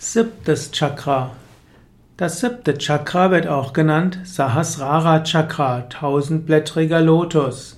[0.00, 1.32] Siebtes Chakra.
[2.16, 7.76] Das siebte Chakra wird auch genannt Sahasrara Chakra, tausendblättriger Lotus.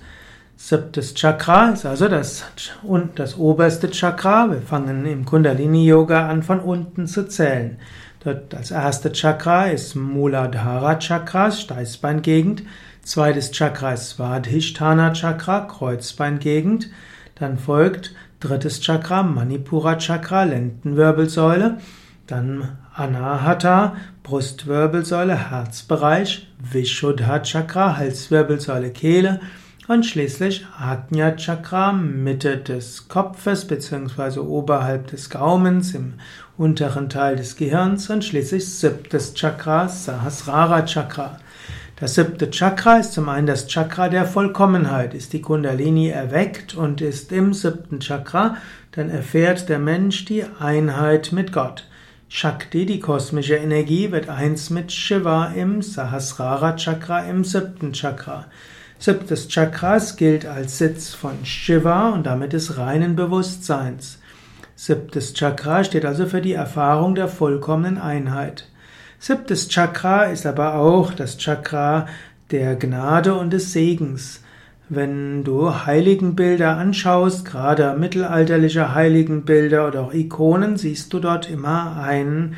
[0.55, 2.43] Siebtes Chakra ist also das,
[2.83, 4.51] und das oberste Chakra.
[4.51, 7.79] Wir fangen im Kundalini Yoga an, von unten zu zählen.
[8.23, 12.61] Dort das erste Chakra ist Muladhara Chakra, Steißbeingegend.
[13.01, 16.91] Zweites Chakra ist Svadhisthana Chakra, Kreuzbeingegend.
[17.33, 21.79] Dann folgt drittes Chakra, Manipura Chakra, Lendenwirbelsäule.
[22.31, 29.41] Dann Anahata, Brustwirbelsäule, Herzbereich, Vishuddha Chakra, Halswirbelsäule, Kehle
[29.89, 34.39] und schließlich Ajna Chakra, Mitte des Kopfes bzw.
[34.39, 36.13] oberhalb des Gaumens im
[36.55, 41.37] unteren Teil des Gehirns und schließlich siebtes Chakra, Sahasrara Chakra.
[41.97, 45.13] Das siebte Chakra ist zum einen das Chakra der Vollkommenheit.
[45.13, 48.55] Ist die Kundalini erweckt und ist im siebten Chakra,
[48.93, 51.87] dann erfährt der Mensch die Einheit mit Gott.
[52.33, 58.45] Shakti, die kosmische Energie, wird eins mit Shiva im Sahasrara Chakra, im siebten Chakra.
[58.97, 64.19] Siebtes Chakras gilt als Sitz von Shiva und damit des reinen Bewusstseins.
[64.77, 68.69] Siebtes Chakra steht also für die Erfahrung der vollkommenen Einheit.
[69.19, 72.07] Siebtes Chakra ist aber auch das Chakra
[72.51, 74.41] der Gnade und des Segens.
[74.93, 82.57] Wenn du Heiligenbilder anschaust, gerade mittelalterliche Heiligenbilder oder auch Ikonen, siehst du dort immer ein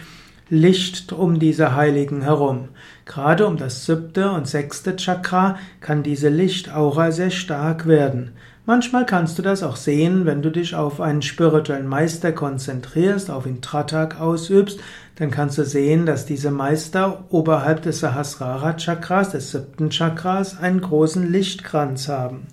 [0.54, 2.70] Licht um diese Heiligen herum.
[3.06, 8.34] Gerade um das siebte und sechste Chakra kann diese Lichtaura sehr stark werden.
[8.68, 13.48] Manchmal kannst du das auch sehen, wenn du dich auf einen spirituellen Meister konzentrierst, auf
[13.48, 14.80] ihn Tratak ausübst,
[15.16, 20.82] dann kannst du sehen, dass diese Meister oberhalb des Sahasrara Chakras, des siebten Chakras, einen
[20.82, 22.46] großen Lichtkranz haben.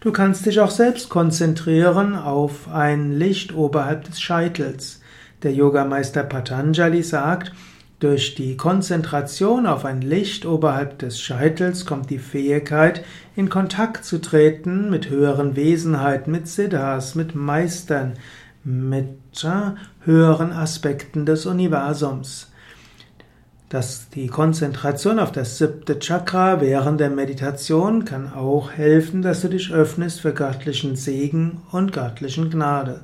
[0.00, 5.02] Du kannst dich auch selbst konzentrieren auf ein Licht oberhalb des Scheitels.
[5.44, 7.52] Der Yogameister Patanjali sagt,
[8.00, 13.04] durch die Konzentration auf ein Licht oberhalb des Scheitels kommt die Fähigkeit,
[13.36, 18.14] in Kontakt zu treten mit höheren Wesenheiten, mit Siddhas, mit Meistern,
[18.64, 19.46] mit
[20.00, 22.50] höheren Aspekten des Universums.
[23.68, 29.48] Dass die Konzentration auf das siebte Chakra während der Meditation kann auch helfen, dass du
[29.48, 33.02] dich öffnest für göttlichen Segen und göttlichen Gnade.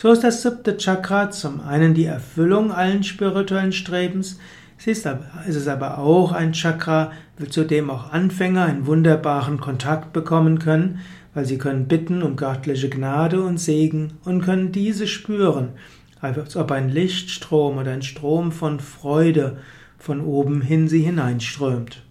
[0.00, 4.38] So ist das siebte Chakra zum einen die Erfüllung allen spirituellen Strebens,
[4.78, 5.06] es ist
[5.48, 7.10] es aber auch ein Chakra,
[7.50, 11.00] zu dem auch Anfänger einen wunderbaren Kontakt bekommen können,
[11.34, 15.70] weil sie können bitten um göttliche Gnade und Segen und können diese spüren,
[16.20, 19.56] als ob ein Lichtstrom oder ein Strom von Freude
[19.98, 22.04] von oben hin sie hineinströmt.